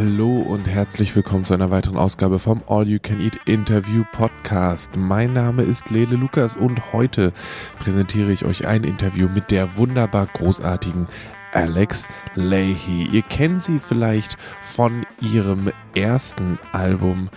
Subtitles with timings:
[0.00, 4.92] Hallo und herzlich willkommen zu einer weiteren Ausgabe vom All You Can Eat Interview Podcast.
[4.96, 7.32] Mein Name ist Lele Lukas und heute
[7.80, 11.08] präsentiere ich euch ein Interview mit der wunderbar großartigen
[11.52, 12.06] Alex
[12.36, 13.08] Leahy.
[13.10, 17.28] Ihr kennt sie vielleicht von ihrem ersten Album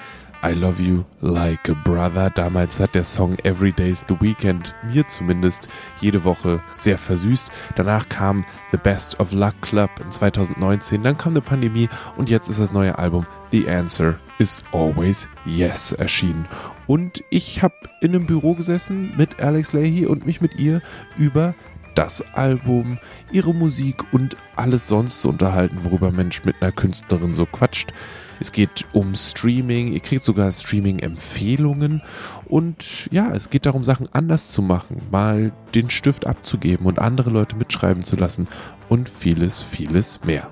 [0.44, 2.32] I Love You Like a Brother.
[2.32, 5.68] Damals hat der Song Every Day's the Weekend mir zumindest
[6.00, 7.52] jede Woche sehr versüßt.
[7.76, 12.50] Danach kam The Best of Luck Club in 2019, dann kam eine Pandemie und jetzt
[12.50, 16.48] ist das neue Album The Answer is Always Yes erschienen.
[16.88, 20.82] Und ich habe in einem Büro gesessen mit Alex Leahy und mich mit ihr
[21.18, 21.54] über
[21.96, 22.98] das Album,
[23.32, 27.92] ihre Musik und alles sonst so unterhalten, worüber Mensch mit einer Künstlerin so quatscht.
[28.40, 32.02] Es geht um Streaming, ihr kriegt sogar Streaming-Empfehlungen
[32.46, 37.30] und ja, es geht darum, Sachen anders zu machen, mal den Stift abzugeben und andere
[37.30, 38.48] Leute mitschreiben zu lassen
[38.90, 40.52] und vieles, vieles mehr.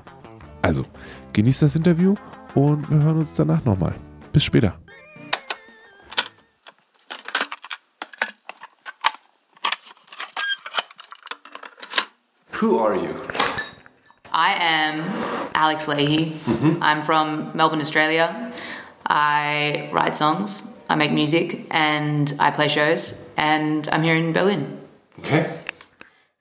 [0.62, 0.84] Also,
[1.34, 2.16] genießt das Interview
[2.54, 3.96] und wir hören uns danach nochmal.
[4.34, 4.78] Bis später.
[12.60, 13.16] Who are you?
[14.34, 15.00] I am
[15.56, 16.32] Alex Lahey.
[16.32, 16.84] Mm-hmm.
[16.84, 18.52] I'm from Melbourne, Australia.
[19.08, 23.34] I write songs, I make music, and I play shows.
[23.38, 24.78] And I'm here in Berlin.
[25.20, 25.58] Okay.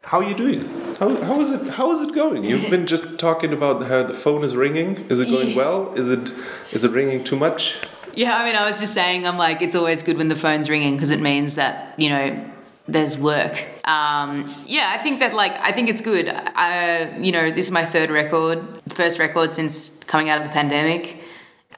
[0.02, 0.62] How are you doing?
[0.98, 1.74] How, how is it?
[1.74, 2.42] How is it going?
[2.42, 4.96] You've been just talking about how the phone is ringing.
[5.08, 5.94] Is it going well?
[5.94, 6.32] Is it
[6.72, 7.78] is it ringing too much?
[8.16, 10.68] Yeah, I mean, I was just saying, I'm like, it's always good when the phone's
[10.68, 12.50] ringing because it means that you know
[12.88, 13.64] there's work.
[13.84, 16.28] Um, yeah, I think that like I think it's good.
[16.28, 20.52] I, you know, this is my third record, first record since coming out of the
[20.52, 21.18] pandemic,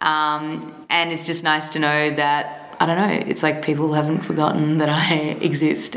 [0.01, 3.27] um, and it's just nice to know that I don't know.
[3.27, 5.97] It's like people haven't forgotten that I exist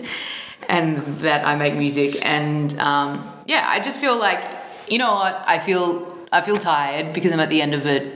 [0.68, 4.44] and that I make music, and um, yeah, I just feel like
[4.90, 6.12] you know what I feel.
[6.32, 8.12] I feel tired because I'm at the end of a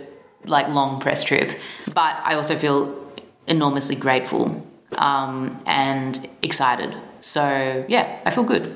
[0.45, 1.51] like long press trip,
[1.93, 2.95] but I also feel
[3.45, 6.95] enormously grateful um, and excited.
[7.21, 8.75] So yeah, I feel good.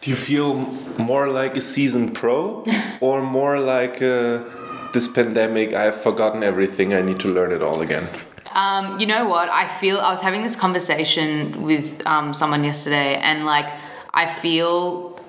[0.00, 0.54] Do you feel
[0.98, 2.64] more like a seasoned pro
[3.00, 4.44] or more like uh,
[4.92, 5.72] this pandemic?
[5.72, 6.94] I've forgotten everything.
[6.94, 8.08] I need to learn it all again.
[8.54, 9.48] Um, you know what?
[9.50, 13.68] I feel I was having this conversation with um, someone yesterday, and like
[14.14, 15.20] I feel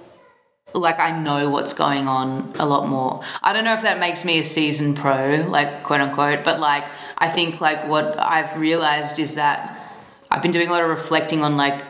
[0.73, 3.21] like I know what's going on a lot more.
[3.41, 6.85] I don't know if that makes me a seasoned pro, like quote unquote, but like
[7.17, 9.76] I think like what I've realized is that
[10.37, 11.83] I've been doing a lot of reflecting on like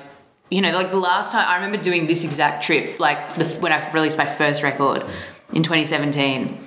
[0.50, 3.74] you know like the last time I remember doing this exact trip like the, when
[3.74, 5.04] I released my first record
[5.52, 6.58] in 2017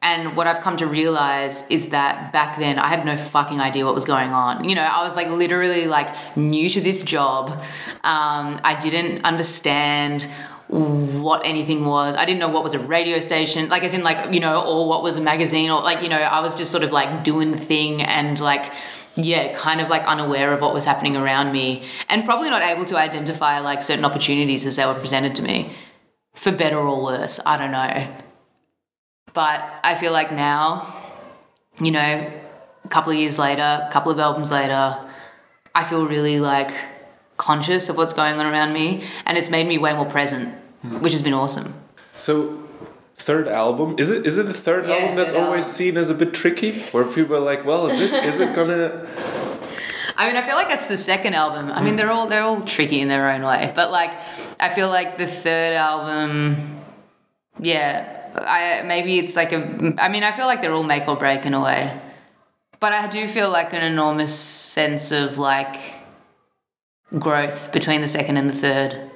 [0.00, 3.84] and what I've come to realize is that back then I had no fucking idea
[3.84, 4.64] what was going on.
[4.64, 6.08] You know, I was like literally like
[6.38, 7.50] new to this job.
[8.02, 10.26] Um, I didn't understand
[10.68, 12.16] what anything was.
[12.16, 14.88] I didn't know what was a radio station, like as in like, you know, or
[14.88, 17.50] what was a magazine or like, you know, I was just sort of like doing
[17.50, 18.72] the thing and like
[19.16, 22.84] yeah, kind of like unaware of what was happening around me and probably not able
[22.86, 25.70] to identify like certain opportunities as they were presented to me,
[26.34, 27.40] for better or worse.
[27.44, 28.08] I don't know.
[29.32, 30.94] But I feel like now,
[31.80, 32.30] you know,
[32.84, 34.98] a couple of years later, a couple of albums later,
[35.74, 36.72] I feel really like
[37.36, 41.00] conscious of what's going on around me and it's made me way more present, hmm.
[41.00, 41.74] which has been awesome.
[42.16, 42.62] So
[43.20, 43.96] third album.
[43.98, 45.78] Is it is it the third yeah, album that's always album.
[45.80, 49.06] seen as a bit tricky, where people are like, "Well, is it is it gonna?"
[50.16, 51.70] I mean, I feel like it's the second album.
[51.72, 54.10] I mean, they're all they're all tricky in their own way, but like,
[54.58, 56.80] I feel like the third album,
[57.58, 58.16] yeah.
[58.34, 59.94] I maybe it's like a.
[59.98, 61.98] I mean, I feel like they're all make or break in a way,
[62.78, 65.76] but I do feel like an enormous sense of like
[67.18, 69.10] growth between the second and the third.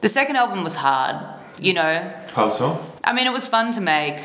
[0.00, 1.16] The second album was hard,
[1.60, 2.12] you know.
[2.34, 2.84] How so?
[3.04, 4.20] I mean, it was fun to make.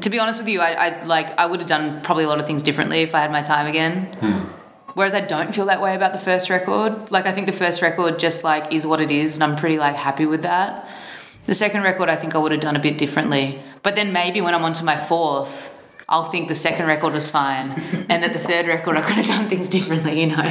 [0.00, 2.38] To be honest with you, I, I like I would have done probably a lot
[2.38, 4.06] of things differently if I had my time again.
[4.20, 4.38] Hmm.
[4.94, 7.10] Whereas I don't feel that way about the first record.
[7.10, 9.78] Like I think the first record just like is what it is, and I'm pretty
[9.78, 10.88] like happy with that.
[11.44, 13.60] The second record, I think I would have done a bit differently.
[13.82, 15.76] But then maybe when I'm onto my fourth,
[16.08, 17.70] I'll think the second record was fine,
[18.08, 20.42] and that the third record I could have done things differently, you know.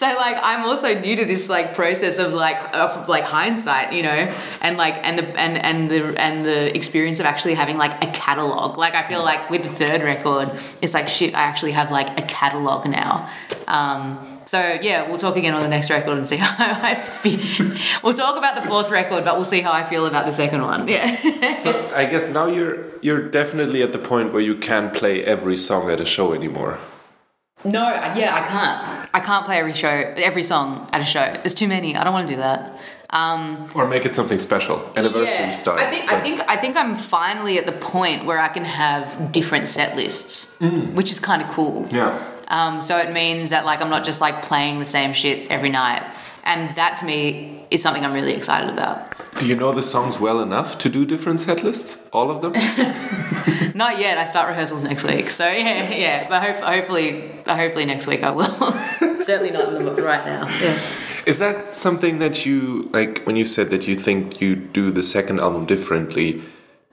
[0.00, 4.02] So like I'm also new to this like process of like of like hindsight, you
[4.02, 8.02] know, and like and the and and the and the experience of actually having like
[8.02, 8.78] a catalog.
[8.78, 10.48] Like I feel like with the third record,
[10.80, 11.34] it's like shit.
[11.34, 13.28] I actually have like a catalog now.
[13.66, 17.76] Um, so yeah, we'll talk again on the next record and see how I feel.
[18.02, 20.62] we'll talk about the fourth record, but we'll see how I feel about the second
[20.62, 20.88] one.
[20.88, 21.58] Yeah.
[21.58, 25.58] so I guess now you're you're definitely at the point where you can't play every
[25.58, 26.78] song at a show anymore.
[27.64, 27.82] No,
[28.16, 29.10] yeah, I can't.
[29.12, 31.30] I can't play every show, every song at a show.
[31.42, 31.94] There's too many.
[31.94, 32.78] I don't want to do that.
[33.10, 35.78] Um, or make it something special, anniversary yeah, style.
[35.78, 39.32] I think I think I think I'm finally at the point where I can have
[39.32, 41.86] different set lists, which is kind of cool.
[41.90, 42.24] Yeah.
[42.48, 45.70] Um, so it means that like I'm not just like playing the same shit every
[45.70, 46.04] night,
[46.44, 49.12] and that to me is something I'm really excited about.
[49.40, 52.10] Do you know the songs well enough to do different set lists?
[52.12, 52.52] All of them?
[53.74, 54.18] Not yet.
[54.18, 56.28] I start rehearsals next week, so yeah, yeah.
[56.28, 58.44] But hope, hopefully, hopefully next week I will.
[59.16, 60.46] Certainly not in the book right now.
[60.46, 60.78] Yeah.
[61.24, 65.02] Is that something that you like when you said that you think you do the
[65.02, 66.42] second album differently?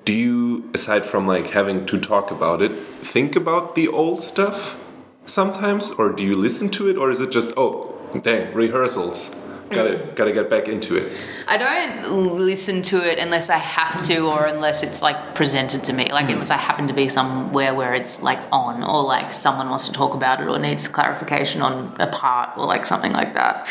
[0.05, 4.81] Do you, aside from like having to talk about it, think about the old stuff
[5.25, 9.35] sometimes, or do you listen to it, or is it just oh, dang, rehearsals,
[9.69, 11.12] gotta gotta get back into it?
[11.48, 15.94] I don't listen to it unless I have to, or unless it's like presented to
[15.94, 16.12] me.
[16.12, 19.88] Like unless I happen to be somewhere where it's like on, or like someone wants
[19.88, 23.69] to talk about it, or needs clarification on a part, or like something like that.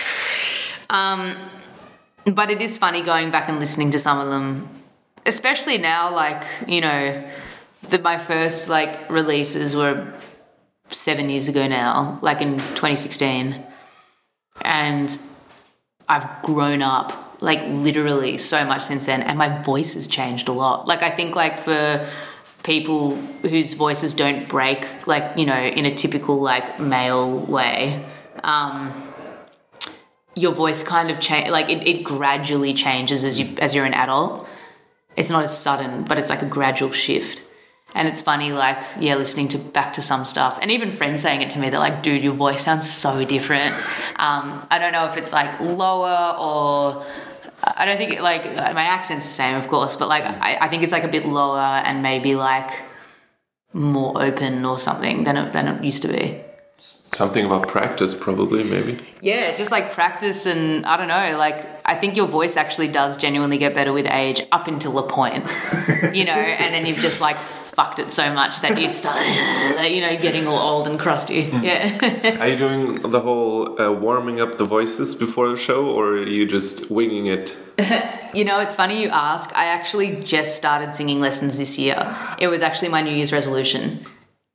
[0.90, 1.36] Um,
[2.24, 4.68] but it is funny going back and listening to some of them,
[5.24, 6.14] especially now.
[6.14, 7.24] Like you know,
[7.90, 10.12] that my first like releases were
[10.88, 13.62] seven years ago now, like in 2016,
[14.62, 15.20] and
[16.08, 20.52] I've grown up like literally so much since then, and my voice has changed a
[20.52, 20.86] lot.
[20.86, 22.08] Like I think like for
[22.62, 28.04] people whose voices don't break, like you know, in a typical like male way.
[28.42, 29.06] Um,
[30.36, 33.94] your voice kind of change like it, it gradually changes as you as you're an
[33.94, 34.46] adult
[35.16, 37.42] it's not as sudden but it's like a gradual shift
[37.96, 40.58] and it's funny like yeah listening to back to some stuff.
[40.62, 43.74] And even friends saying it to me they're like dude your voice sounds so different.
[44.18, 47.04] Um, i don't know if it's like lower or
[47.62, 50.68] i don't think it, like my accent's the same of course but like I, I
[50.68, 52.70] think it's like a bit lower and maybe like
[53.76, 56.40] more open or something than it, than it used to be.
[57.12, 58.98] Something about practice, probably, maybe.
[59.22, 63.16] yeah, just like practice and I don't know, like I think your voice actually does
[63.16, 65.44] genuinely get better with age up until a point,
[66.12, 67.36] you know, and then you've just like
[67.76, 69.20] fucked it so much that you start,
[69.90, 71.50] you know, getting all old and crusty.
[71.62, 72.38] Yeah.
[72.40, 76.26] Are you doing the whole uh, warming up the voices before the show, or are
[76.26, 77.54] you just winging it?
[78.34, 79.54] you know, it's funny you ask.
[79.54, 82.16] I actually just started singing lessons this year.
[82.38, 84.00] It was actually my New Year's resolution.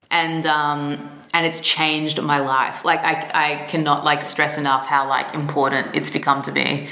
[0.10, 2.84] And, um, and it's changed my life.
[2.84, 6.88] Like I, I cannot like stress enough how like important it's become to me.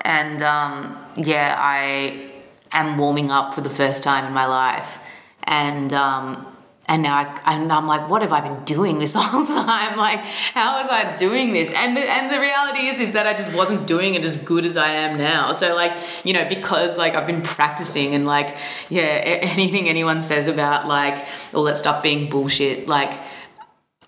[0.00, 2.30] And um, yeah, I
[2.72, 4.98] am warming up for the first time in my life,
[5.46, 6.46] and um,
[6.88, 9.96] and now I, and I'm like, what have I been doing this whole time?
[9.96, 11.72] Like, how was I doing this?
[11.72, 14.64] And the, and the reality is, is that I just wasn't doing it as good
[14.64, 15.52] as I am now.
[15.52, 18.56] So like, you know, because like I've been practicing and like,
[18.88, 21.14] yeah, anything anyone says about like
[21.52, 23.18] all that stuff being bullshit, like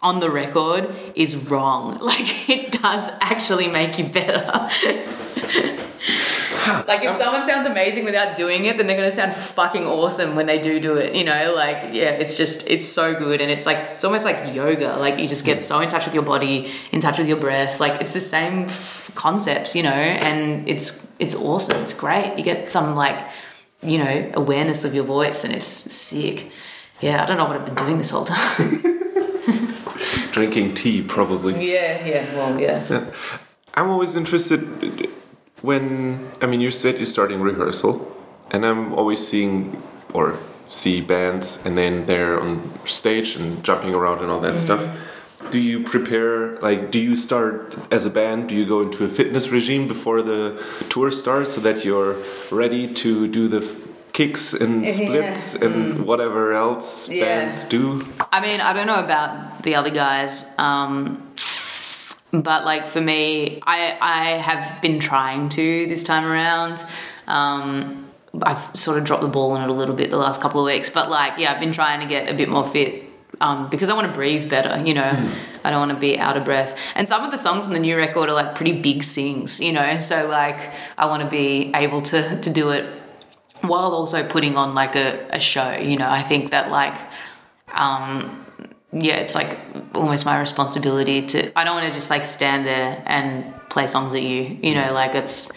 [0.00, 1.98] on the record is wrong.
[2.08, 4.70] Like it does actually make you better.
[6.88, 10.46] like if someone sounds amazing without doing it, then they're gonna sound fucking awesome when
[10.46, 11.14] they do do it.
[11.14, 14.54] You know, like yeah, it's just it's so good, and it's like it's almost like
[14.54, 14.96] yoga.
[14.96, 17.80] Like you just get so in touch with your body, in touch with your breath.
[17.80, 21.80] Like it's the same f- concepts, you know, and it's it's awesome.
[21.82, 22.36] It's great.
[22.38, 23.18] You get some like
[23.82, 26.50] you know awareness of your voice, and it's sick.
[27.00, 28.82] Yeah, I don't know what I've been doing this whole time.
[30.32, 31.54] Drinking tea, probably.
[31.72, 33.10] yeah, yeah, well, yeah.
[33.74, 34.62] I'm always interested
[35.62, 38.14] when I mean you said you're starting rehearsal,
[38.50, 39.80] and I'm always seeing
[40.14, 40.34] or
[40.68, 44.86] see bands and then they're on stage and jumping around and all that stuff.
[45.50, 48.48] Do you prepare like do you start as a band?
[48.50, 52.14] Do you go into a fitness regime before the tour starts so that you're
[52.52, 53.62] ready to do the
[54.12, 54.92] kicks and Yeah.
[54.92, 57.24] splits and whatever else Yeah.
[57.24, 58.04] bands do?
[58.32, 61.22] I mean, I don't know about the other guys, um,
[62.32, 66.84] but like for me, I I have been trying to this time around.
[67.26, 68.06] Um,
[68.42, 70.66] I've sort of dropped the ball on it a little bit the last couple of
[70.66, 73.04] weeks, but like yeah, I've been trying to get a bit more fit.
[73.40, 75.30] Um, because I want to breathe better, you know.
[75.64, 76.76] I don't want to be out of breath.
[76.96, 79.72] And some of the songs on the new record are like pretty big sings, you
[79.72, 79.98] know.
[79.98, 80.58] So like
[80.96, 82.84] I want to be able to to do it
[83.60, 86.10] while also putting on like a, a show, you know.
[86.10, 86.96] I think that like
[87.72, 88.44] um,
[88.92, 89.58] yeah, it's like
[89.94, 91.58] almost my responsibility to.
[91.58, 94.58] I don't want to just like stand there and play songs at you.
[94.62, 95.50] You know, like it's.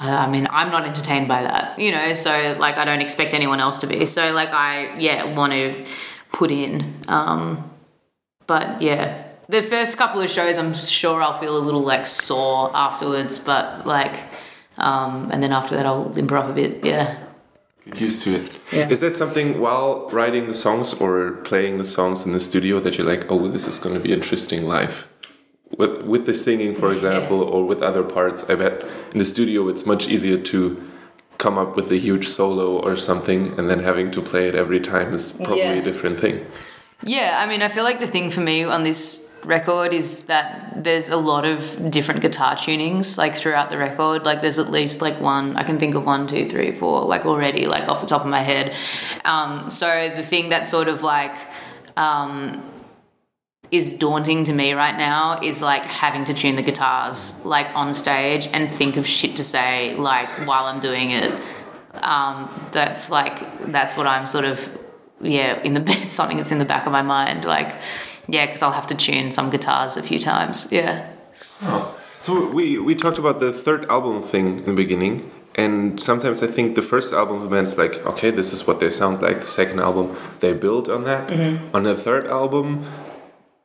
[0.00, 1.78] I mean, I'm not entertained by that.
[1.78, 4.04] You know, so like I don't expect anyone else to be.
[4.06, 5.84] So like I yeah want to
[6.30, 6.94] put in.
[7.08, 7.70] Um,
[8.46, 12.70] but yeah, the first couple of shows, I'm sure I'll feel a little like sore
[12.74, 13.38] afterwards.
[13.38, 14.24] But like,
[14.76, 16.84] um, and then after that, I'll limber up a bit.
[16.84, 17.18] Yeah.
[17.96, 18.52] Used to it.
[18.72, 18.88] Yeah.
[18.88, 22.98] Is that something while writing the songs or playing the songs in the studio that
[22.98, 25.06] you're like, oh, this is going to be interesting live?
[25.76, 28.48] with with the singing, for example, or with other parts.
[28.48, 30.82] I bet in the studio it's much easier to
[31.36, 34.80] come up with a huge solo or something, and then having to play it every
[34.80, 35.82] time is probably Yeah.
[35.82, 36.46] a different thing.
[37.02, 40.82] Yeah, I mean, I feel like the thing for me on this record is that
[40.82, 44.24] there's a lot of different guitar tunings like throughout the record.
[44.24, 47.24] Like there's at least like one, I can think of one, two, three, four, like
[47.24, 48.74] already, like off the top of my head.
[49.24, 51.36] Um, so the thing that sort of like
[51.96, 52.68] um,
[53.70, 57.94] is daunting to me right now is like having to tune the guitars like on
[57.94, 61.32] stage and think of shit to say like while I'm doing it.
[61.94, 64.77] Um, that's like that's what I'm sort of
[65.20, 67.74] yeah in the it's something that's in the back of my mind like
[68.28, 71.08] yeah because I'll have to tune some guitars a few times yeah
[71.62, 71.94] Oh.
[72.20, 76.46] So we we talked about the third album thing in the beginning, and sometimes I
[76.46, 79.22] think the first album of a band is like, okay, this is what they sound
[79.22, 79.40] like.
[79.40, 81.28] The second album, they build on that.
[81.28, 81.76] Mm-hmm.
[81.76, 82.84] On the third album,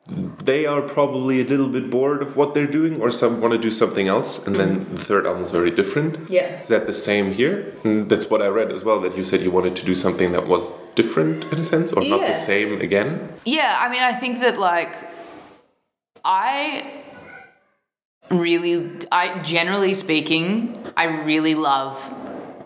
[0.08, 3.58] they are probably a little bit bored of what they're doing, or some want to
[3.58, 6.30] do something else, and then the third album is very different.
[6.30, 6.62] Yeah.
[6.62, 7.74] Is that the same here?
[7.86, 9.00] And that's what I read as well.
[9.00, 12.04] That you said you wanted to do something that was different in a sense, or
[12.04, 13.30] not the same again.
[13.46, 14.94] Yeah, I mean, I think that like
[16.26, 17.02] I
[18.30, 22.14] really, I generally speaking, I really love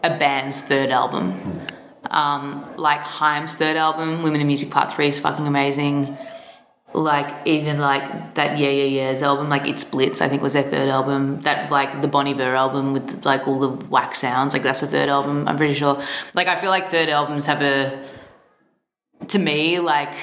[0.03, 1.61] a band's third album.
[2.09, 6.17] Um, like Haim's third album, Women in Music Part Three is fucking amazing.
[6.93, 10.63] Like even like that Yeah Yeah Yeahs album, like It's Blitz, I think was their
[10.63, 11.41] third album.
[11.41, 14.87] That like the Bon Iver album with like all the whack sounds, like that's the
[14.87, 15.47] third album.
[15.47, 16.01] I'm pretty sure.
[16.33, 18.03] Like I feel like third albums have a,
[19.27, 20.13] to me, like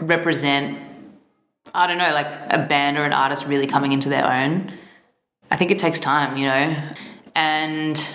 [0.00, 0.78] represent
[1.74, 4.70] I don't know, like a band or an artist really coming into their own.
[5.50, 6.76] I think it takes time, you know?
[7.34, 8.14] And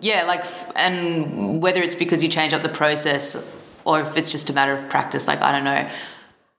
[0.00, 0.42] yeah, like,
[0.74, 4.72] and whether it's because you change up the process or if it's just a matter
[4.72, 5.88] of practice, like, I don't know.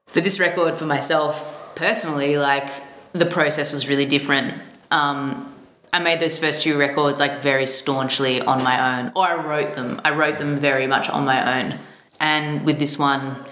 [0.07, 2.69] For this record, for myself personally, like,
[3.13, 4.53] the process was really different.
[4.89, 5.53] Um,
[5.93, 9.73] I made those first two records like very staunchly on my own, or I wrote
[9.73, 10.01] them.
[10.03, 11.79] I wrote them very much on my own.
[12.19, 13.43] And with this one,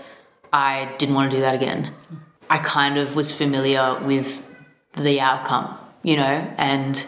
[0.52, 1.94] I didn't want to do that again.
[2.50, 4.48] I kind of was familiar with
[4.94, 7.06] the outcome, you know, and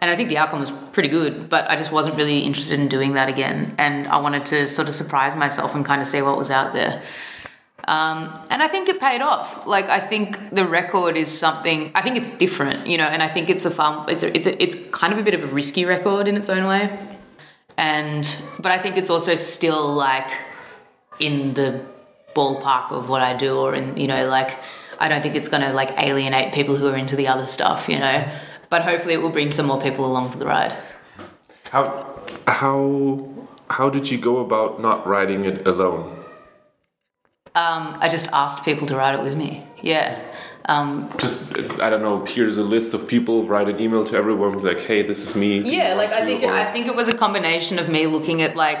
[0.00, 2.88] and I think the outcome was pretty good, but I just wasn't really interested in
[2.88, 3.74] doing that again.
[3.78, 6.72] And I wanted to sort of surprise myself and kind of see what was out
[6.72, 7.02] there.
[7.86, 9.66] Um, and I think it paid off.
[9.66, 11.92] Like I think the record is something.
[11.94, 14.08] I think it's different, you know, and I think it's a fun.
[14.08, 16.50] It's a, it's a, it's kind of a bit of a risky record in its
[16.50, 16.98] own way.
[17.78, 18.24] And
[18.58, 20.30] but I think it's also still like
[21.20, 21.80] in the
[22.34, 24.58] ballpark of what I do, or in you know, like
[24.98, 27.88] I don't think it's going to like alienate people who are into the other stuff,
[27.88, 28.26] you know.
[28.68, 30.74] But hopefully, it will bring some more people along for the ride.
[31.70, 33.28] How how
[33.70, 36.15] how did you go about not writing it alone?
[37.56, 39.66] Um, I just asked people to write it with me.
[39.80, 40.20] Yeah.
[40.68, 42.24] Um, Just I don't know.
[42.26, 43.44] Here's a list of people.
[43.44, 44.62] Write an email to everyone.
[44.62, 45.60] Like, hey, this is me.
[45.60, 48.56] yeah, like I think Or- I think it was a combination of me looking at
[48.56, 48.78] like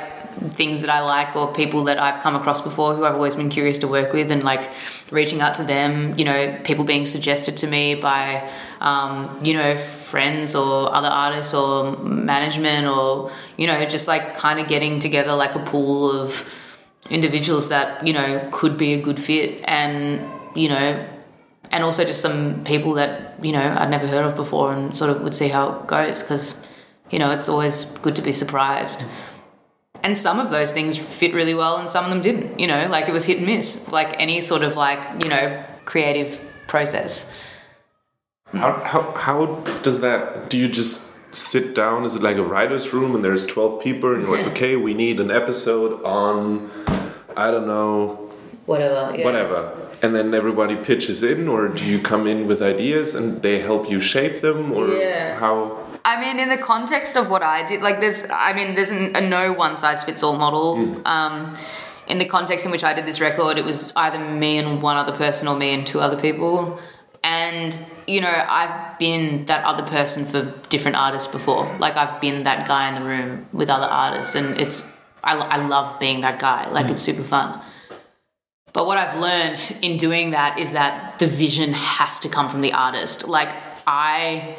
[0.50, 3.48] things that I like or people that I've come across before who I've always been
[3.48, 4.68] curious to work with and like
[5.10, 6.12] reaching out to them.
[6.18, 11.54] You know, people being suggested to me by um, you know friends or other artists
[11.54, 16.52] or management or you know just like kind of getting together like a pool of
[17.10, 21.06] individuals that you know could be a good fit and you know
[21.70, 25.10] and also just some people that you know I'd never heard of before and sort
[25.10, 26.66] of would see how it goes because
[27.10, 29.04] you know it's always good to be surprised
[30.02, 32.86] and some of those things fit really well and some of them didn't you know
[32.88, 37.42] like it was hit and miss like any sort of like you know creative process
[38.52, 39.46] How, how, how
[39.82, 40.50] does that?
[40.50, 42.04] Do you just sit down?
[42.04, 44.94] Is it like a writer's room and there's 12 people and you're like, okay, we
[44.94, 46.70] need an episode on,
[47.36, 48.30] I don't know,
[48.66, 49.24] whatever yeah.
[49.24, 49.72] whatever.
[50.02, 53.88] And then everybody pitches in, or do you come in with ideas and they help
[53.88, 54.72] you shape them?
[54.72, 55.38] Or Yeah.
[55.38, 55.78] how?
[56.04, 59.16] I mean, in the context of what I did, like there's, I mean, there's an,
[59.16, 61.00] a no one size fits all model.
[61.06, 61.54] Um,
[62.06, 64.96] in the context in which I did this record, it was either me and one
[64.96, 66.78] other person or me and two other people.
[67.26, 71.64] And, you know, I've been that other person for different artists before.
[71.78, 75.66] Like, I've been that guy in the room with other artists, and it's, I, I
[75.66, 76.70] love being that guy.
[76.70, 77.06] Like, it's mm.
[77.06, 77.60] super fun.
[78.72, 82.60] But what I've learned in doing that is that the vision has to come from
[82.60, 83.26] the artist.
[83.26, 83.52] Like,
[83.88, 84.56] I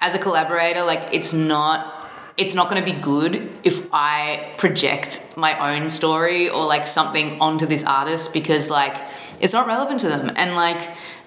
[0.00, 1.92] as a collaborator like it's not
[2.36, 7.40] it's not going to be good if i project my own story or like something
[7.40, 8.96] onto this artist because like
[9.40, 10.80] it's not relevant to them and like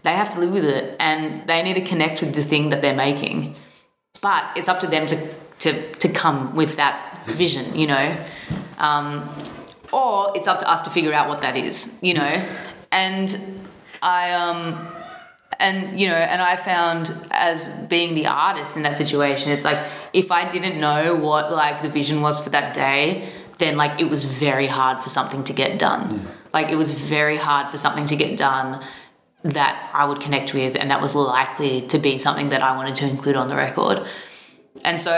[0.03, 2.81] they have to live with it and they need to connect with the thing that
[2.81, 3.55] they're making.
[4.21, 5.29] But it's up to them to
[5.59, 8.17] to to come with that vision you know?
[8.77, 9.29] Um,
[9.91, 12.47] or it's up to us to figure out what that is you know?
[12.91, 13.37] And
[14.01, 14.87] i um
[15.59, 19.77] and you know, and I found as being the artist in that situation, it's like
[20.13, 24.09] if I didn't know what like the vision was for that day, then like it
[24.09, 26.25] was very hard for something to get done.
[26.53, 28.81] Like it was very hard for something to get done
[29.43, 32.95] that I would connect with and that was likely to be something that I wanted
[32.95, 34.05] to include on the record.
[34.83, 35.13] And so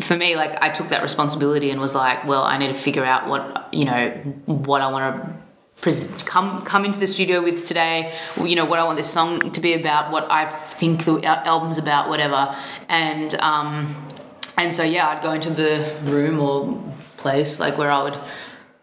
[0.00, 3.04] for me, like I took that responsibility and was like, well, I need to figure
[3.04, 4.10] out what you know
[4.46, 5.38] what I want to
[6.24, 8.12] come come into the studio with today.
[8.36, 11.78] You know what I want this song to be about, what I think the album's
[11.78, 12.54] about, whatever.
[12.88, 13.96] And um,
[14.56, 16.82] and so yeah, I'd go into the room or
[17.16, 18.18] place like where I would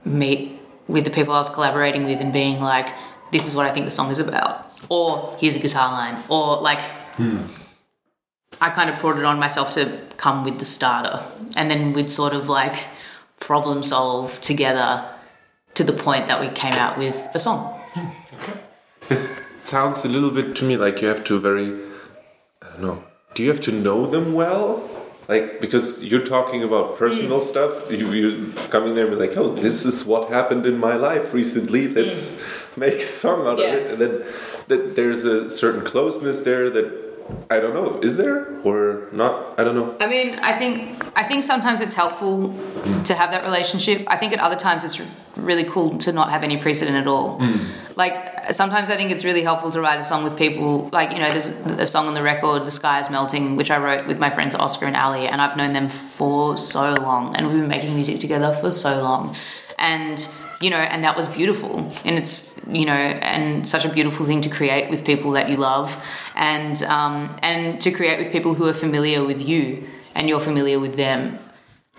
[0.04, 2.88] meet with the people I was collaborating with and being like,
[3.36, 6.62] this is what I think the song is about, or here's a guitar line, or
[6.62, 6.82] like.
[7.20, 7.40] Hmm.
[8.62, 11.22] I kind of brought it on myself to come with the starter,
[11.58, 12.78] and then we'd sort of like
[13.42, 14.90] problem solve together
[15.74, 17.78] to the point that we came out with a song.
[17.94, 18.36] Hmm.
[18.36, 18.60] Okay.
[19.10, 21.70] This sounds a little bit to me like you have to very,
[22.62, 23.04] I don't know.
[23.34, 24.90] Do you have to know them well?
[25.28, 27.52] Like because you're talking about personal hmm.
[27.52, 30.96] stuff, you come in there and be like, oh, this is what happened in my
[30.96, 31.90] life recently.
[31.90, 32.42] Let's
[32.86, 33.66] make a song out Yeah.
[33.68, 34.24] of it, and then
[34.68, 37.06] that there's a certain closeness there that
[37.50, 38.00] I don't know.
[38.04, 39.60] Is there or not?
[39.60, 39.96] I don't know.
[40.00, 42.54] I mean, I think I think sometimes it's helpful
[43.06, 44.04] to have that relationship.
[44.08, 45.02] I think at other times it's
[45.36, 47.40] really cool to not have any precedent at all.
[47.40, 47.58] Hmm.
[47.96, 50.90] Like sometimes I think it's really helpful to write a song with people.
[50.94, 53.78] Like you know, there's a song on the record, "The Sky Is Melting," which I
[53.80, 57.48] wrote with my friends Oscar and Ali, and I've known them for so long, and
[57.48, 59.36] we've been making music together for so long,
[59.80, 60.28] and
[60.62, 64.42] you know, and that was beautiful, and it's you know, and such a beautiful thing
[64.42, 66.04] to create with people that you love,
[66.36, 70.80] and um, and to create with people who are familiar with you, and you're familiar
[70.80, 71.40] with them,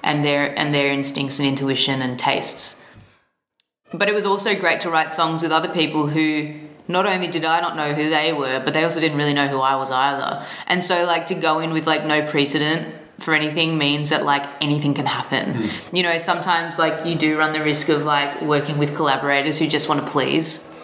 [0.02, 2.84] and their and their instincts and intuition and tastes.
[3.92, 6.54] But it was also great to write songs with other people who
[6.88, 9.48] not only did I not know who they were, but they also didn't really know
[9.48, 10.44] who I was either.
[10.66, 14.46] And so like to go in with like no precedent for anything means that like
[14.62, 15.68] anything can happen.
[15.92, 19.66] You know, sometimes like you do run the risk of like working with collaborators who
[19.66, 20.74] just want to please.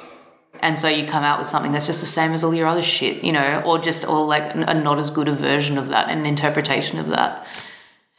[0.61, 2.83] And so you come out with something that's just the same as all your other
[2.83, 6.09] shit, you know, or just all like a not as good a version of that,
[6.09, 7.47] an interpretation of that.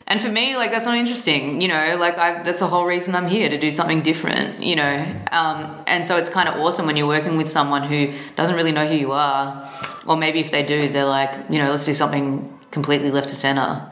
[0.06, 1.96] And for me, like that's not interesting, you know.
[1.98, 5.22] Like I, that's the whole reason I'm here to do something different, you know.
[5.32, 8.74] Um, and so it's kind of awesome when you're working with someone who doesn't really
[8.74, 9.72] know who you are,
[10.06, 13.36] or maybe if they do, they're like, you know, let's do something completely left to
[13.36, 13.90] center.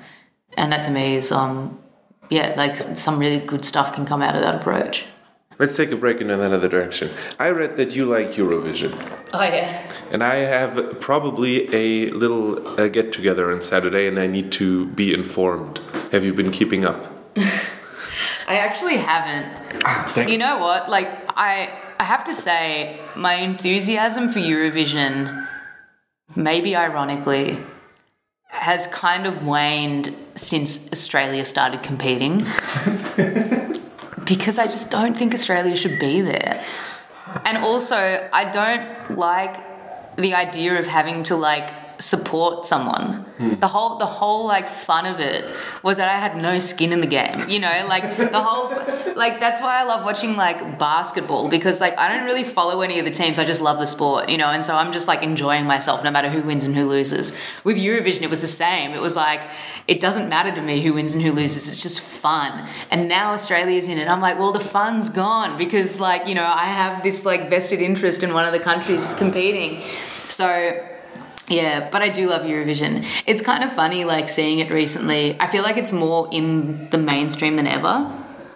[0.58, 1.80] And that to me is, um,
[2.30, 5.06] yeah, like some really good stuff can come out of that approach.
[5.60, 7.12] Let's take a break in another direction.
[7.38, 8.94] I read that you like Eurovision.
[9.34, 9.92] Oh yeah.
[10.12, 14.88] And I have probably a little uh, get together on Saturday, and I need to
[14.88, 15.80] be informed.
[16.12, 17.06] Have you been keeping up?
[17.38, 20.28] I actually haven't.
[20.28, 20.90] You know what?
[20.90, 25.48] Like I I have to say my enthusiasm for Eurovision
[26.36, 27.58] maybe ironically
[28.52, 32.40] has kind of waned since Australia started competing.
[34.26, 36.64] because I just don't think Australia should be there.
[37.46, 37.98] And also,
[38.32, 39.56] I don't like
[40.18, 41.70] the idea of having to like
[42.02, 43.26] support someone.
[43.38, 43.60] Hmm.
[43.60, 45.46] The whole the whole like fun of it
[45.84, 47.48] was that I had no skin in the game.
[47.48, 48.70] You know, like the whole
[49.16, 53.00] like that's why I love watching like basketball because like I don't really follow any
[53.00, 53.40] of the teams.
[53.40, 56.12] I just love the sport, you know, and so I'm just like enjoying myself no
[56.12, 57.38] matter who wins and who loses.
[57.64, 58.92] With Eurovision it was the same.
[58.92, 59.42] It was like
[59.88, 61.68] it doesn't matter to me who wins and who loses.
[61.68, 62.68] It's just fun.
[62.92, 64.08] And now Australia's in it.
[64.08, 67.82] I'm like, well, the fun's gone because, like, you know, I have this like vested
[67.82, 69.82] interest in one of the countries competing.
[70.28, 70.88] So,
[71.52, 73.06] yeah, but I do love Eurovision.
[73.28, 75.36] It's kind of funny, like seeing it recently.
[75.40, 78.12] I feel like it's more in the mainstream than ever.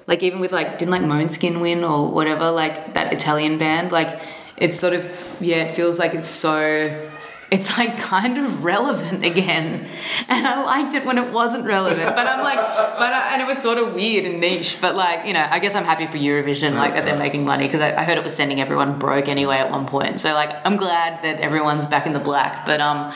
[0.08, 3.92] Like even with like, didn't like Måneskin win or whatever, like that Italian band.
[3.92, 4.20] Like
[4.58, 7.10] it's sort of yeah, it feels like it's so.
[7.52, 9.86] It's like kind of relevant again,
[10.28, 12.16] and I liked it when it wasn't relevant.
[12.16, 14.80] But I'm like, but I, and it was sort of weird and niche.
[14.82, 17.68] But like, you know, I guess I'm happy for Eurovision, like that they're making money
[17.68, 20.20] because I, I heard it was sending everyone broke anyway at one point.
[20.20, 22.66] So like, I'm glad that everyone's back in the black.
[22.66, 23.14] But um,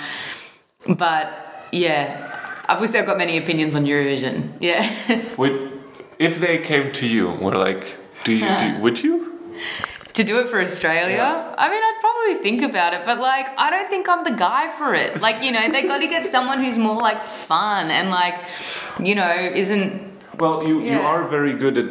[0.87, 2.29] but yeah,
[2.69, 4.53] obviously I've got many opinions on Eurovision.
[4.59, 4.87] Yeah.
[5.37, 5.69] Would
[6.19, 8.45] if they came to you, were like, do you?
[8.45, 9.55] Do, would you?
[10.19, 11.23] To do it for Australia,
[11.58, 14.69] I mean, I'd probably think about it, but like, I don't think I'm the guy
[14.77, 15.21] for it.
[15.21, 18.36] Like, you know, they got to get someone who's more like fun and like,
[19.01, 20.10] you know, isn't.
[20.38, 21.89] Well, you you are very good at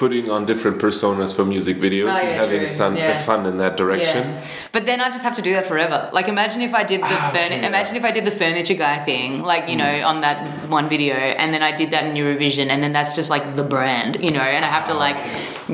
[0.00, 2.80] putting on different personas for music videos Oh, and having true.
[2.80, 3.18] some Yeah.
[3.28, 4.22] fun in that direction.
[4.30, 4.40] Yeah.
[4.72, 5.98] But then I just have to do that forever.
[6.18, 7.72] Like, imagine if I did the Ah, furni- okay, yeah.
[7.72, 10.38] imagine if I did the furniture guy thing, like you know, on that
[10.78, 13.66] one video, and then I did that in Eurovision, and then that's just like the
[13.74, 15.18] brand, you know, and I have to like,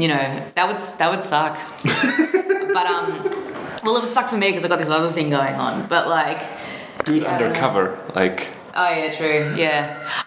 [0.02, 0.24] you know,
[0.56, 1.52] that would that would suck.
[2.76, 3.06] but um,
[3.84, 5.72] Well, it would suck for me because I got this other thing going on.
[5.94, 6.40] But like,
[7.06, 7.84] Do it Yeah, undercover.
[8.20, 8.38] Like,
[8.74, 9.38] oh yeah, true.
[9.64, 9.80] Yeah,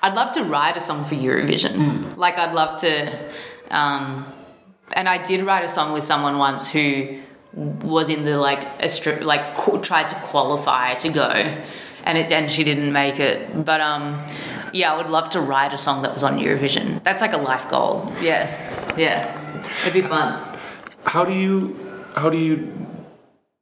[0.04, 1.76] I'd love to write a song for Eurovision.
[2.26, 2.92] Like, I'd love to.
[3.72, 4.26] Um,
[4.94, 7.20] and I did write a song with someone once who
[7.54, 11.30] was in the like a stri- like qu- tried to qualify to go,
[12.06, 13.66] and it and she didn't make it.
[13.66, 14.24] But um,
[14.74, 17.04] yeah, I would love to write a song that was on Eurovision.
[17.04, 18.12] That's like a life goal.
[18.22, 18.48] Yeah,
[18.98, 19.34] yeah,
[19.82, 20.44] it'd be fun.
[21.06, 21.76] how do you
[22.16, 22.56] how do you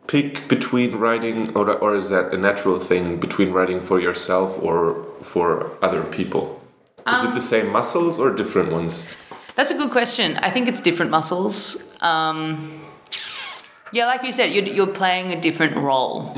[0.07, 5.05] pick between writing or, or is that a natural thing between writing for yourself or
[5.21, 6.43] for other people
[7.13, 9.05] is it the same muscles or different ones
[9.57, 10.37] That's a good question.
[10.37, 11.83] I think it's different muscles.
[12.01, 12.85] Um,
[13.91, 16.31] yeah, like you said, you're, you're playing a different role,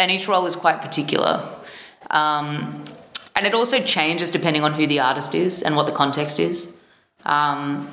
[0.00, 1.48] and each role is quite particular.
[2.10, 2.84] Um,
[3.36, 6.76] and it also changes depending on who the artist is and what the context is.
[7.24, 7.88] Um,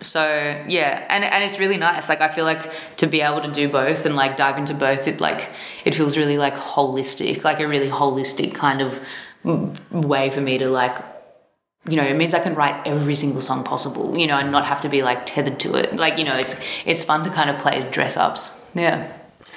[0.00, 0.22] so
[0.66, 2.08] yeah, and and it's really nice.
[2.08, 5.08] Like I feel like to be able to do both and like dive into both,
[5.08, 5.50] it like
[5.84, 8.98] it feels really like holistic, like a really holistic kind of
[9.44, 10.96] mm, way for me to like
[11.88, 14.64] you know, it means I can write every single song possible, you know, and not
[14.66, 15.94] have to be like tethered to it.
[15.96, 18.68] Like, you know, it's it's fun to kind of play dress ups.
[18.74, 19.12] Yeah.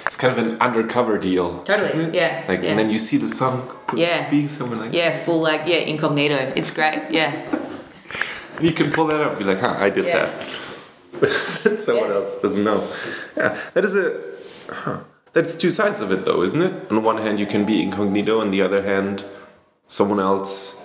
[0.06, 2.70] it's kind of an undercover deal Totally, yeah, like yeah.
[2.70, 4.30] and then you see the song Yeah.
[4.30, 6.36] being somewhere like Yeah, full like yeah, incognito.
[6.56, 7.00] It's great.
[7.10, 7.30] Yeah.
[8.56, 10.30] and you can pull that up and be like huh I did Yeah.
[11.20, 12.14] that someone Yeah.
[12.16, 12.80] else doesn't know
[13.36, 14.06] yeah that is a
[14.72, 14.98] huh.
[15.34, 18.40] that's two sides of it though isn't it on one hand you can be incognito
[18.40, 19.24] on the other hand
[19.86, 20.79] someone else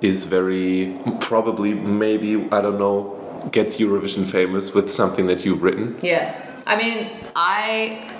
[0.00, 3.16] is very probably maybe I don't know
[3.50, 5.96] gets Eurovision famous with something that you've written.
[6.02, 6.34] Yeah.
[6.66, 8.12] I mean, I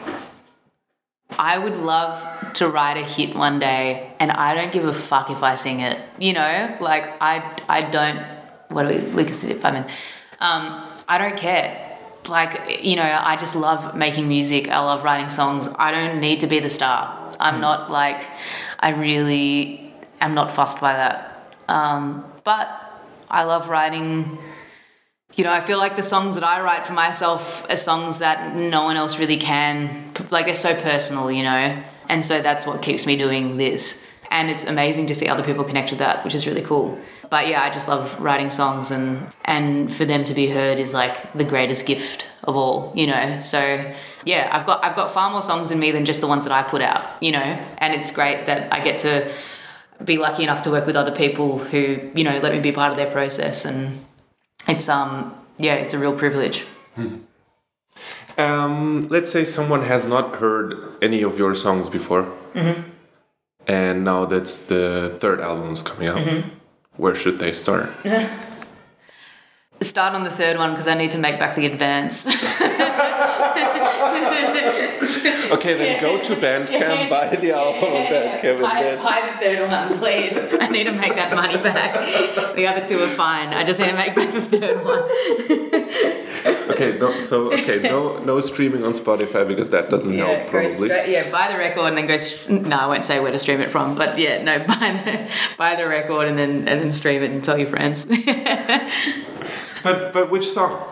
[1.39, 5.31] I would love to write a hit one day and I don't give a fuck
[5.31, 6.01] if I sing it.
[6.19, 6.77] You know?
[6.81, 8.19] Like I I don't
[8.69, 9.93] what do we Lucas did it five minutes.
[10.41, 11.83] Um, I don't care.
[12.29, 14.69] Like, you know, I just love making music.
[14.69, 15.73] I love writing songs.
[15.79, 17.33] I don't need to be the star.
[17.39, 18.27] I'm not like
[18.81, 21.36] I really am not fussed by that.
[21.69, 22.69] Um, but
[23.29, 24.39] I love writing
[25.37, 28.57] you know, I feel like the songs that I write for myself are songs that
[28.57, 30.13] no one else really can.
[30.31, 34.07] Like they're so personal, you know, and so that's what keeps me doing this.
[34.31, 36.99] And it's amazing to see other people connect with that, which is really cool.
[37.31, 40.95] But yeah, I just love writing songs, and and for them to be heard is
[40.95, 43.39] like the greatest gift of all, you know.
[43.41, 43.93] So
[44.25, 46.53] yeah, I've got I've got far more songs in me than just the ones that
[46.53, 47.39] I put out, you know.
[47.79, 49.31] And it's great that I get to
[50.05, 52.91] be lucky enough to work with other people who you know let me be part
[52.91, 53.65] of their process.
[53.65, 53.97] And
[54.69, 56.67] it's um yeah it's a real privilege.
[58.39, 62.31] Um, let's say someone has not heard any of your songs before,
[63.67, 66.45] and now that's the third album's coming out.
[66.97, 67.89] Where should they start?
[69.81, 72.25] start on the third one because i need to make back the advance
[75.47, 79.39] Okay, then go to Bandcamp, buy the album on Bandcamp, and Buy, then buy the
[79.39, 80.55] third one please.
[80.61, 81.95] I need to make that money back.
[82.57, 83.49] The other two are fine.
[83.49, 85.03] I just need to make back the third one.
[86.71, 90.51] Okay, no, so okay, no, no streaming on Spotify because that doesn't yeah, help go
[90.51, 90.89] probably.
[90.89, 93.39] straight, yeah buy the record and then go st- no i won't say where to
[93.39, 96.93] stream it from but yeah no buy the, buy the record and then and then
[96.93, 98.07] stream it and tell your friends.
[99.87, 100.83] But but which song?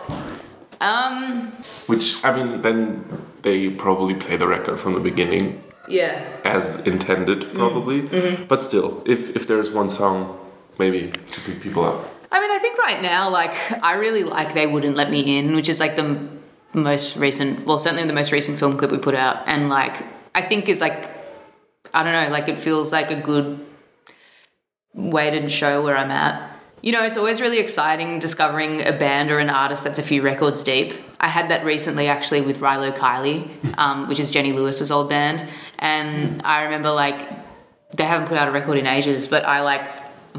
[0.81, 1.51] Um
[1.87, 3.03] Which I mean, then
[3.41, 8.01] they probably play the record from the beginning yeah as intended, probably.
[8.47, 10.37] But still, if if there's one song,
[10.79, 12.09] maybe to pick people up.
[12.31, 15.55] I mean, I think right now, like, I really like They Wouldn't Let Me In,
[15.55, 16.41] which is like the m-
[16.73, 19.43] most recent, well, certainly the most recent film clip we put out.
[19.47, 21.09] And, like, I think is like,
[21.93, 23.63] I don't know, like, it feels like a good
[24.93, 26.54] way to show where I'm at.
[26.85, 30.21] You know, it's always really exciting discovering a band or an artist that's a few
[30.21, 30.93] records deep.
[31.19, 35.43] I had that recently actually with Rilo Kiley, um, which is Jenny Lewis's old band.
[35.79, 37.27] And I remember, like,
[37.97, 39.89] they haven't put out a record in ages, but I like,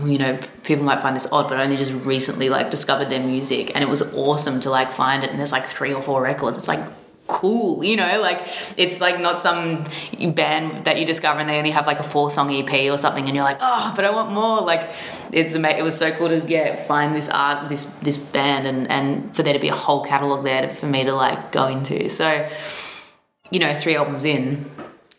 [0.05, 3.25] you know, people might find this odd, but I only just recently like discovered their
[3.27, 5.31] music, and it was awesome to like find it.
[5.31, 6.59] And there's like three or four records.
[6.59, 6.89] It's like
[7.27, 8.41] cool, you know, like
[8.77, 9.85] it's like not some
[10.35, 13.27] band that you discover and they only have like a four song EP or something,
[13.27, 14.61] and you're like, oh, but I want more.
[14.61, 14.89] Like
[15.33, 19.35] it's it was so cool to yeah find this art, this this band, and and
[19.35, 22.09] for there to be a whole catalog there for me to like go into.
[22.09, 22.49] So
[23.51, 24.71] you know, three albums in,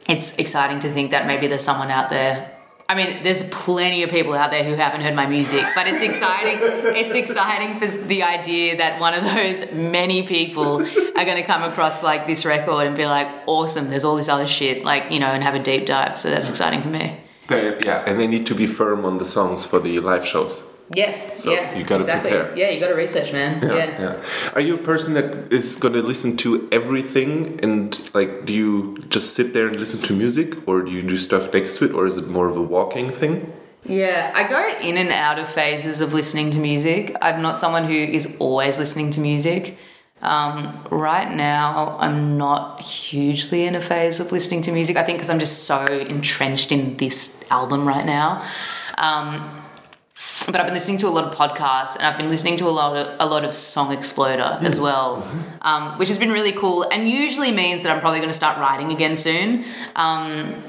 [0.08, 2.57] it's exciting to think that maybe there's someone out there.
[2.89, 6.02] I mean, there's plenty of people out there who haven't heard my music, but it's
[6.02, 6.58] exciting.
[6.95, 11.63] it's exciting for the idea that one of those many people are going to come
[11.63, 15.19] across like this record and be like, awesome, there's all this other shit, like, you
[15.19, 16.17] know, and have a deep dive.
[16.17, 17.19] So that's exciting for me.
[17.47, 20.76] They, yeah, and they need to be firm on the songs for the live shows.
[20.93, 21.43] Yes.
[21.43, 21.76] So yeah.
[21.76, 22.32] you gotta exactly.
[22.32, 22.58] prepare.
[22.58, 23.62] Yeah, you got to research, man.
[23.62, 23.76] Yeah.
[23.76, 24.23] yeah.
[24.54, 28.97] Are you a person that is going to listen to everything and like do you
[29.10, 31.91] just sit there and listen to music or do you do stuff next to it
[31.93, 33.52] or is it more of a walking thing?
[33.84, 37.15] Yeah, I go in and out of phases of listening to music.
[37.21, 39.78] I'm not someone who is always listening to music.
[40.21, 44.97] Um, right now, I'm not hugely in a phase of listening to music.
[44.97, 48.43] I think because I'm just so entrenched in this album right now.
[48.97, 49.62] Um,
[50.47, 52.69] but I've been listening to a lot of podcasts, and I've been listening to a
[52.69, 55.27] lot of a lot of Song Exploder as well,
[55.62, 56.84] um, which has been really cool.
[56.84, 59.65] And usually means that I'm probably going to start writing again soon.
[59.95, 60.63] Um,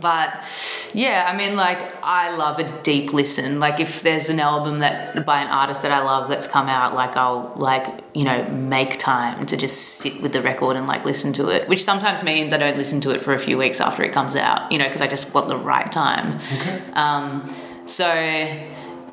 [0.00, 3.60] but yeah, I mean, like I love a deep listen.
[3.60, 6.94] Like if there's an album that by an artist that I love that's come out,
[6.94, 11.04] like I'll like you know make time to just sit with the record and like
[11.04, 11.68] listen to it.
[11.68, 14.36] Which sometimes means I don't listen to it for a few weeks after it comes
[14.36, 16.36] out, you know, because I just want the right time.
[16.60, 16.82] Okay.
[16.92, 17.54] Um,
[17.86, 18.06] so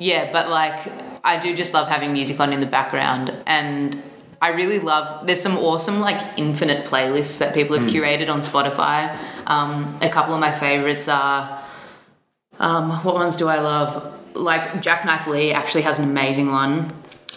[0.02, 0.78] yeah, but like
[1.24, 4.02] I do just love having music on in the background and.
[4.44, 5.24] I really love.
[5.24, 9.16] There's some awesome like infinite playlists that people have curated on Spotify.
[9.46, 11.62] Um, a couple of my favorites are.
[12.58, 14.12] Um, what ones do I love?
[14.34, 16.90] Like Jacknife Lee actually has an amazing one.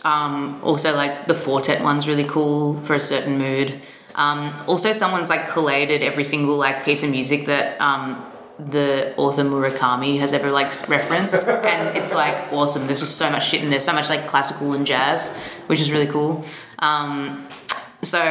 [0.04, 3.80] Um, also, like the Four Tet one's really cool for a certain mood.
[4.16, 8.20] Um, also, someone's like collated every single like piece of music that um,
[8.60, 12.86] the author Murakami has ever like referenced, and it's like awesome.
[12.86, 15.38] There's just so much shit in there, so much like classical and jazz,
[15.68, 16.44] which is really cool.
[16.80, 17.48] Um,
[18.02, 18.24] so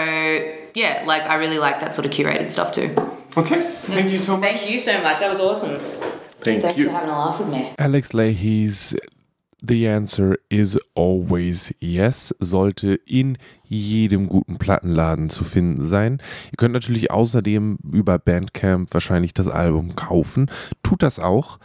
[0.75, 2.95] yeah, like I really like that sort of curated stuff too.
[3.37, 3.61] Okay.
[3.63, 4.51] Thank you so much.
[4.51, 5.19] Thank you so much.
[5.21, 5.79] That was awesome.
[6.41, 6.87] Thank Thanks you.
[6.87, 7.73] for having a laugh with me.
[7.79, 8.95] Alex Lahey's
[9.63, 16.19] The Answer is Always Yes sollte in jedem guten Plattenladen zu finden sein.
[16.51, 20.51] Ihr könnt natürlich außerdem über Bandcamp wahrscheinlich das Album kaufen.
[20.83, 21.59] Tut das auch,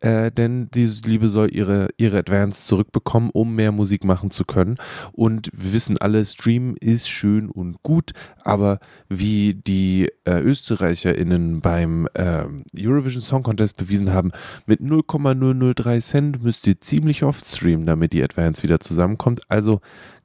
[0.00, 4.76] äh, denn diese Liebe soll ihre, ihre Advance zurückbekommen, um mehr Musik machen zu können.
[5.12, 12.08] Und wir wissen alle, Stream ist schön und gut, aber wie die äh, ÖsterreicherInnen beim
[12.14, 12.44] äh,
[12.78, 14.32] Eurovision Song Contest bewiesen haben,
[14.66, 19.42] mit 0,003 Cent müsst ihr ziemlich oft streamen, damit die Advance wieder zusammenkommt.
[19.48, 19.80] Also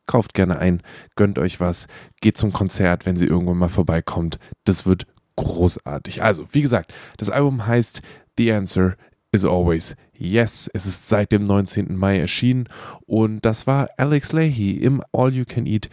[0.08, 0.82] kauft gerne ein,
[1.16, 1.88] gönnt euch was,
[2.20, 4.40] geht zum Konzert, wenn sie irgendwann mal vorbeikommt.
[4.66, 6.24] Das wird großartig.
[6.24, 8.02] Also, wie gesagt, das Album heißt
[8.38, 8.96] The Answer
[9.32, 10.70] is Always Yes.
[10.74, 11.96] Es ist seit dem 19.
[11.96, 12.68] Mai erschienen
[13.06, 15.90] und das war Alex Leahy im All You Can Eat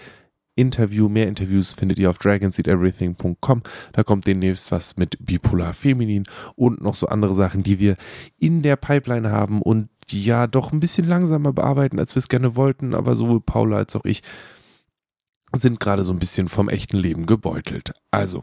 [0.56, 1.08] Interview.
[1.08, 3.62] Mehr Interviews findet ihr auf dragonseateverything.com.
[3.92, 6.24] Da kommt demnächst was mit Bipolar Feminin
[6.56, 7.96] und noch so andere Sachen, die wir
[8.36, 12.56] in der Pipeline haben und ja doch ein bisschen langsamer bearbeiten, als wir es gerne
[12.56, 12.94] wollten.
[12.94, 14.22] Aber sowohl Paula als auch ich
[15.54, 17.92] sind gerade so ein bisschen vom echten Leben gebeutelt.
[18.10, 18.42] Also,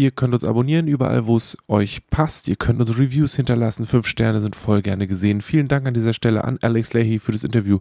[0.00, 2.48] Ihr könnt uns abonnieren überall, wo es euch passt.
[2.48, 3.84] Ihr könnt uns Reviews hinterlassen.
[3.84, 5.42] Fünf Sterne sind voll gerne gesehen.
[5.42, 7.80] Vielen Dank an dieser Stelle an Alex Leahy für das Interview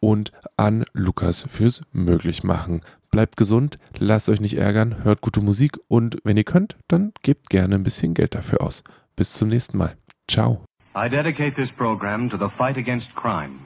[0.00, 2.80] und an Lukas fürs Möglichmachen.
[3.10, 7.50] Bleibt gesund, lasst euch nicht ärgern, hört gute Musik und wenn ihr könnt, dann gebt
[7.50, 8.82] gerne ein bisschen Geld dafür aus.
[9.14, 9.98] Bis zum nächsten Mal.
[10.26, 10.64] Ciao.
[10.96, 13.58] I dedicate this program to the fight against crime.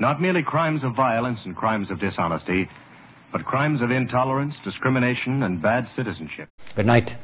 [0.00, 2.68] Not merely crimes of violence and crimes of dishonesty,
[3.32, 6.48] but crimes of intolerance, discrimination, and bad citizenship.
[6.74, 7.16] Good night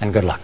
[0.00, 0.40] and good luck.